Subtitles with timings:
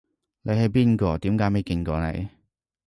[0.41, 1.15] 你係邊個？
[1.19, 2.29] 點解未見過你